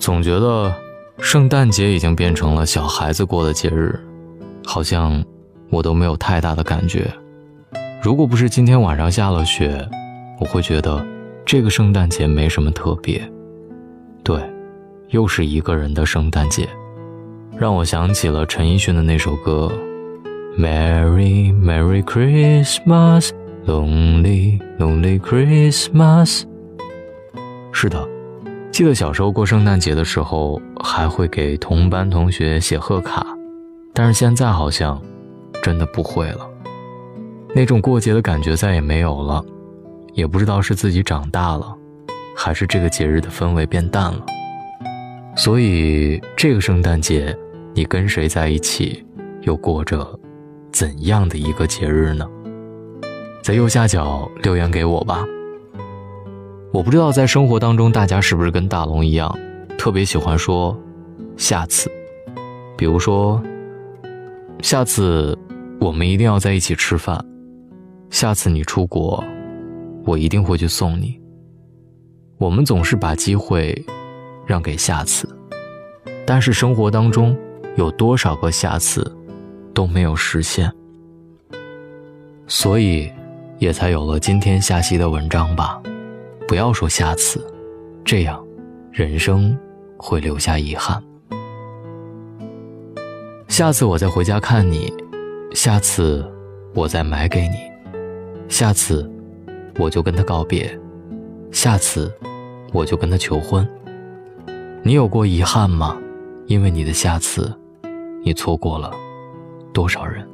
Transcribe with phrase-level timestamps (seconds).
[0.00, 0.74] 总觉得
[1.18, 4.00] 圣诞节已经变成了小孩子过的节日，
[4.64, 5.22] 好像
[5.68, 7.12] 我都没有太大的感觉。
[8.02, 9.86] 如果不是今天晚上下了雪，
[10.40, 11.06] 我会觉得
[11.44, 13.20] 这个圣诞节没什么特别。
[14.24, 14.40] 对，
[15.10, 16.66] 又是一个人的圣诞节，
[17.58, 19.70] 让我想起了陈奕迅的那首歌
[20.58, 26.44] ：Merry Merry Christmas，Lonely Lonely Christmas。
[27.70, 28.08] 是的，
[28.72, 33.26] 记得小时候过圣诞节的时候，还会给同班同学写贺卡，
[33.92, 35.00] 但是现在好像
[35.62, 36.48] 真的不会了。
[37.54, 39.44] 那种过节的感觉再也没有了，
[40.14, 41.74] 也不知道是自己长大了，
[42.36, 44.24] 还是这个节日的氛围变淡了。
[45.36, 47.36] 所以这个圣诞节，
[47.74, 49.04] 你跟谁在一起，
[49.42, 50.18] 又过着
[50.72, 52.26] 怎样的一个节日呢？
[53.42, 55.24] 在右下角留言给我吧。
[56.72, 59.36] 我不知道在生活当中，大家是不是跟大龙一样，
[59.76, 60.78] 特别喜欢说
[61.36, 61.90] “下次”。
[62.78, 63.42] 比如说，
[64.62, 65.36] 下次
[65.80, 67.22] 我们一定要在一起吃饭。
[68.08, 69.22] 下次你出国，
[70.06, 71.20] 我一定会去送你。
[72.38, 73.76] 我们总是把机会
[74.46, 75.28] 让给下次，
[76.24, 77.36] 但是生活当中
[77.74, 79.04] 有多少个下次
[79.74, 80.72] 都没有实现，
[82.46, 83.10] 所以
[83.58, 85.82] 也才有了今天下期的文章吧。
[86.50, 87.46] 不要说下次，
[88.04, 88.44] 这样，
[88.90, 89.56] 人生
[89.96, 91.00] 会留下遗憾。
[93.46, 94.92] 下次我再回家看你，
[95.54, 96.28] 下次
[96.74, 97.54] 我再买给你，
[98.48, 99.08] 下次
[99.78, 100.76] 我就跟他告别，
[101.52, 102.12] 下次
[102.72, 103.64] 我就跟他求婚。
[104.82, 105.96] 你有过遗憾吗？
[106.46, 107.56] 因为你的下次，
[108.24, 108.92] 你错过了
[109.72, 110.28] 多少人？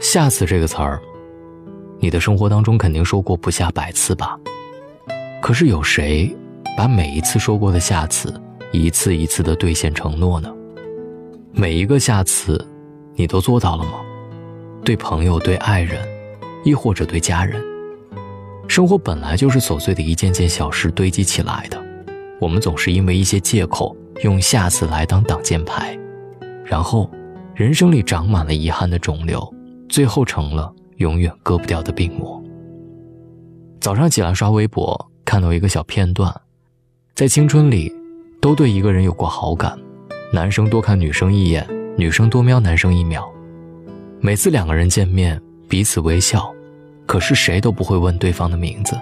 [0.00, 0.98] 下次这个词儿。
[2.02, 4.38] 你的生活当中肯定说过不下百次吧？
[5.42, 6.34] 可是有谁
[6.76, 8.32] 把每一次说过的下次，
[8.72, 10.50] 一次一次的兑现承诺呢？
[11.52, 12.66] 每一个下次，
[13.14, 14.00] 你都做到了吗？
[14.82, 16.00] 对朋友、对爱人，
[16.64, 17.62] 亦或者对家人？
[18.66, 21.78] 生活本来就是琐碎的一件件小事堆积起来的，
[22.40, 25.98] 我们总是因为一些借口，用下次来当挡箭牌，
[26.64, 27.10] 然后，
[27.54, 29.54] 人生里长满了遗憾的肿瘤，
[29.86, 30.72] 最后成了。
[31.00, 32.42] 永远割不掉的病魔。
[33.80, 36.30] 早上起来刷微博，看到一个小片段，
[37.14, 37.90] 在青春里，
[38.38, 39.78] 都对一个人有过好感，
[40.30, 41.66] 男生多看女生一眼，
[41.96, 43.26] 女生多瞄男生一秒。
[44.20, 45.40] 每次两个人见面，
[45.70, 46.52] 彼此微笑，
[47.06, 48.94] 可是谁都不会问对方的名字。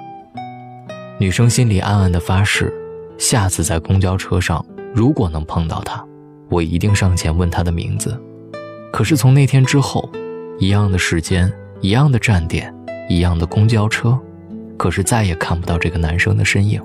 [1.18, 2.72] 女生心里暗暗的发誓，
[3.18, 6.06] 下次在公交车上，如果能碰到他，
[6.48, 8.16] 我一定上前问他的名字。
[8.92, 10.08] 可是从那天之后，
[10.60, 11.52] 一样的时间。
[11.80, 12.74] 一样的站点，
[13.08, 14.18] 一样的公交车，
[14.76, 16.82] 可是再也看不到这个男生的身影。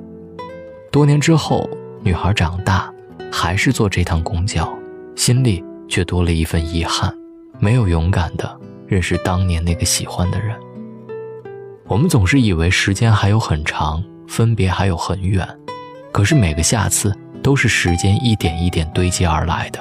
[0.91, 1.67] 多年之后，
[2.03, 2.93] 女孩长大，
[3.31, 4.71] 还是坐这趟公交，
[5.15, 7.11] 心里却多了一份遗憾，
[7.59, 10.55] 没有勇敢的认识当年那个喜欢的人。
[11.87, 15.47] 我们总是以为时间还有很长，分别还有很远，
[16.11, 17.11] 可是每个下次
[17.41, 19.79] 都是时间一点一点堆积而来的。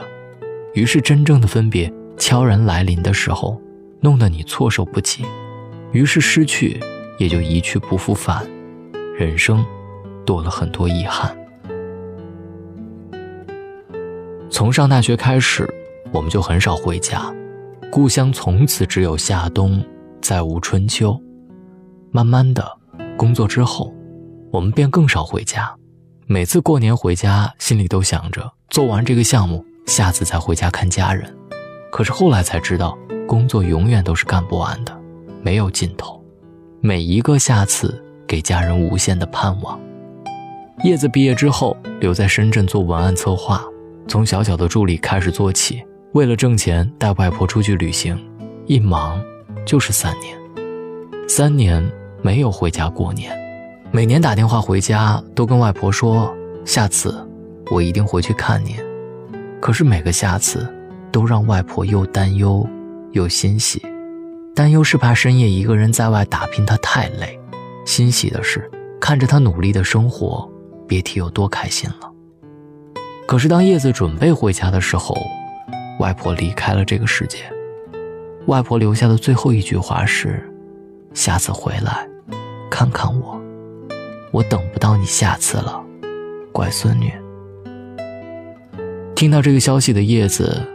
[0.72, 3.60] 于是，真正的分别悄然来临的时候。
[4.04, 5.24] 弄得你措手不及，
[5.92, 6.80] 于是失去
[7.18, 8.44] 也就一去不复返，
[9.16, 9.64] 人生
[10.26, 11.32] 多了很多遗憾。
[14.50, 15.72] 从上大学开始，
[16.12, 17.32] 我们就很少回家，
[17.92, 19.80] 故乡从此只有夏冬，
[20.20, 21.16] 再无春秋。
[22.10, 22.76] 慢慢的，
[23.16, 23.94] 工作之后，
[24.50, 25.72] 我们便更少回家。
[26.26, 31.32] 每次过年回家，心里都想着做完这个项目，下次再回家看家人。
[31.92, 32.98] 可是后来才知道。
[33.32, 34.94] 工作永远都是干不完的，
[35.40, 36.22] 没有尽头。
[36.82, 39.80] 每一个下次，给家人无限的盼望。
[40.84, 43.64] 叶子毕业之后，留在深圳做文案策划，
[44.06, 45.82] 从小小的助理开始做起。
[46.12, 48.22] 为了挣钱，带外婆出去旅行，
[48.66, 49.18] 一忙
[49.64, 50.36] 就是三年。
[51.26, 51.82] 三年
[52.20, 53.34] 没有回家过年，
[53.90, 56.30] 每年打电话回家，都跟外婆说
[56.66, 57.26] 下次
[57.70, 58.76] 我一定回去看您。
[59.58, 60.70] 可是每个下次，
[61.10, 62.68] 都让外婆又担忧。
[63.12, 63.80] 又欣喜，
[64.54, 67.38] 担忧是怕深夜一个人在外打拼他太累；
[67.84, 70.50] 欣喜的是看着他努力的生活，
[70.88, 72.10] 别提有多开心了。
[73.26, 75.14] 可是当叶子准备回家的时候，
[75.98, 77.38] 外婆离开了这个世界。
[78.46, 80.50] 外婆留下的最后一句话是
[81.14, 82.08] ：“下次回来，
[82.70, 83.40] 看看我，
[84.32, 85.84] 我等不到你下次了，
[86.50, 87.12] 乖孙女。”
[89.14, 90.66] 听到这个消息的叶子。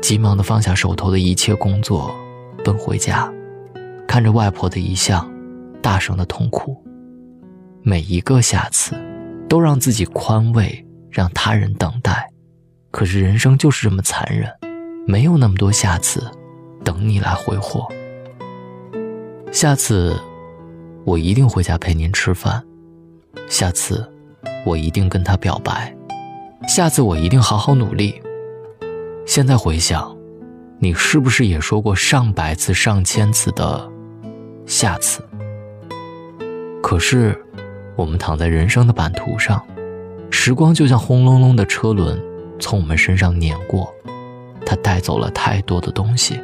[0.00, 2.14] 急忙的放下手头的一切工作，
[2.64, 3.32] 奔回家，
[4.06, 5.28] 看着外婆的遗像，
[5.82, 6.80] 大声的痛哭。
[7.82, 8.94] 每一个下次，
[9.48, 12.28] 都都让自己宽慰，让他人等待。
[12.90, 14.52] 可是人生就是这么残忍，
[15.06, 16.30] 没有那么多下次，
[16.84, 17.88] 等你来挥霍。
[19.50, 20.14] 下次，
[21.06, 22.62] 我一定回家陪您吃饭。
[23.48, 24.06] 下次，
[24.66, 25.96] 我一定跟他表白。
[26.68, 28.20] 下次，我一定好好努力。
[29.26, 30.16] 现在回想，
[30.78, 33.90] 你是不是也说过上百次、上千次的
[34.66, 35.20] 下次？
[36.80, 37.36] 可是，
[37.96, 39.60] 我们躺在人生的版图上，
[40.30, 42.22] 时光就像轰隆隆的车轮，
[42.60, 43.92] 从我们身上碾过，
[44.64, 46.40] 它带走了太多的东西，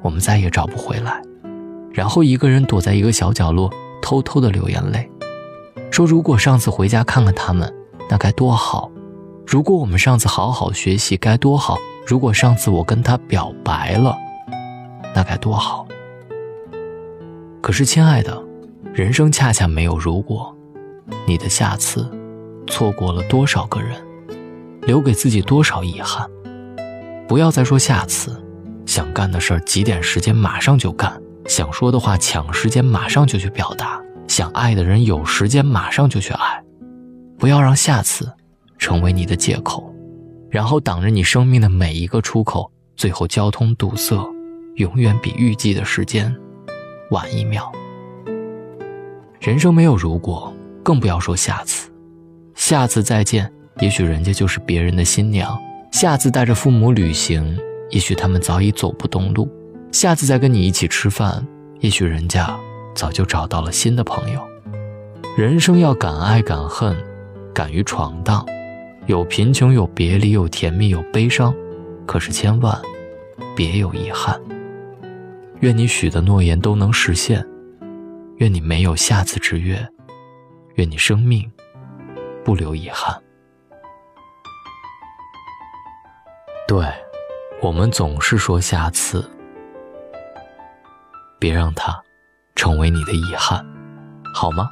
[0.00, 1.20] 我们再也找不回来。
[1.92, 3.68] 然后一个人躲在一个小角落，
[4.00, 5.10] 偷偷的流眼泪，
[5.90, 7.70] 说：“如果上次回家看看他们，
[8.08, 8.91] 那该多好；
[9.46, 14.16] 如果我们上次好好学习，该多好；如果上次我跟他表白了，
[15.14, 15.86] 那该多好。”
[17.60, 18.42] 可是，亲爱的，
[18.92, 20.56] 人生恰恰没有如果，
[21.26, 22.10] 你的下次，
[22.66, 23.96] 错过了多少个人，
[24.82, 26.28] 留给自己多少遗憾。
[27.28, 28.42] 不要再说下次，
[28.84, 31.20] 想干的事儿，挤点时间马上就干。
[31.46, 36.62] 想说的话，抢时间马上就去表达；想爱的人，有时间马上就去爱。
[37.38, 38.32] 不要让下次
[38.82, 39.94] 成为你的借口，
[40.50, 44.28] 然后挡着你生命的每一个出口，最后交通堵塞，
[44.74, 46.34] 永远比预计的时间
[47.12, 47.70] 晚一秒。
[49.38, 50.52] 人生没有如果，
[50.82, 51.92] 更不要说下次。
[52.56, 53.48] 下次再见，
[53.78, 55.56] 也许人家就是别人的新娘；
[55.92, 57.56] 下次带着父母旅行，
[57.90, 59.48] 也许他们早已走不动路。
[59.92, 61.46] 下次再跟你一起吃饭，
[61.78, 62.58] 也许人家
[62.96, 64.40] 早就找到了新的朋友。
[65.36, 66.96] 人生要敢爱敢恨，
[67.54, 68.44] 敢于闯荡，
[69.06, 71.54] 有贫穷，有别离，有甜蜜，有悲伤，
[72.06, 72.80] 可是千万
[73.56, 74.40] 别有遗憾。
[75.60, 77.44] 愿你许的诺言都能实现，
[78.36, 79.84] 愿你没有下次之约，
[80.76, 81.50] 愿你生命
[82.44, 83.20] 不留遗憾。
[86.68, 86.86] 对，
[87.60, 89.28] 我们总是说下次。
[91.40, 92.00] 别让它
[92.54, 93.66] 成为你的遗憾，
[94.32, 94.70] 好吗？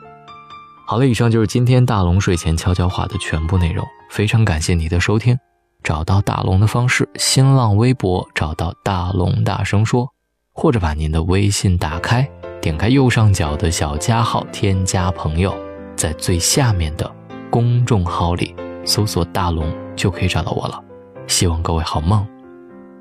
[0.90, 3.86] 好了，以上就是今天大龙睡前悄悄话的全部内容。
[4.10, 5.38] 非常感谢你的收听。
[5.84, 10.08] 找到大龙的方式：新浪微博找到大龙大声说，
[10.52, 12.28] 或者把您的微信打开，
[12.60, 15.56] 点开右上角的小加号，添加朋友，
[15.94, 17.08] 在最下面的
[17.52, 18.52] 公众号里
[18.84, 20.82] 搜索大龙就可以找到我了。
[21.28, 22.26] 希望各位好梦，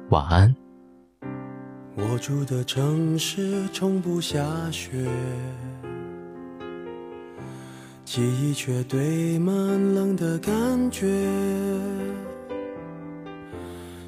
[0.10, 0.56] 晚安。
[1.96, 4.92] 我住的城市从不下雪，
[8.12, 9.54] 记忆却堆满
[9.94, 10.52] 冷的感
[10.90, 11.06] 觉。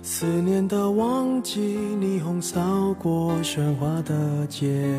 [0.02, 4.92] 思念的旺季，霓虹扫过喧哗的街，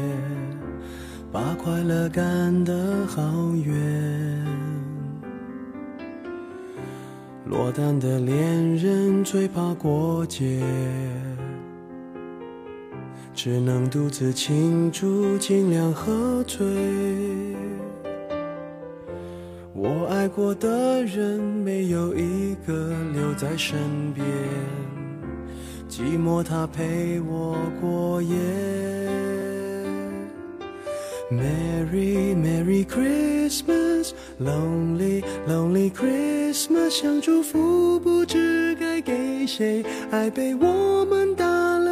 [1.33, 4.47] 把快乐赶得好远。
[7.47, 10.63] 落单的恋人最怕过节。
[13.35, 16.65] 只能独自庆祝，尽量喝醉。
[19.85, 24.25] 我爱过的人，没有一个留在身边，
[25.91, 28.37] 寂寞它陪我过夜。
[31.33, 41.45] Merry Merry Christmas，Lonely Lonely Christmas，想祝福不知该给谁，爱被我们打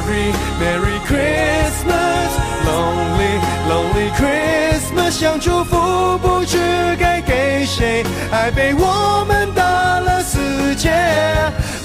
[0.00, 2.30] Merry Merry Christmas,
[2.64, 3.38] Lonely
[3.68, 6.56] Lonely Christmas，想祝福不知
[6.98, 8.02] 该给谁，
[8.32, 10.38] 爱被我们打了死
[10.76, 10.90] 结。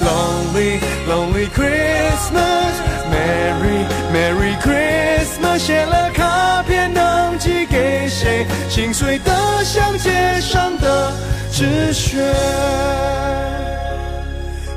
[0.00, 2.72] Lonely Lonely Christmas,
[3.12, 8.46] Merry Merry Christmas，写了卡片能寄给谁？
[8.70, 11.12] 心碎的像街上的
[11.52, 12.16] 纸屑。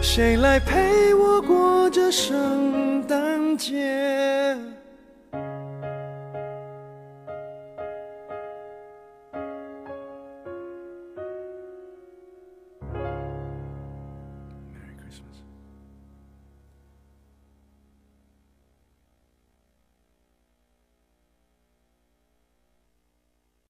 [0.02, 2.36] 谁来陪我过这圣
[3.60, 4.09] 诞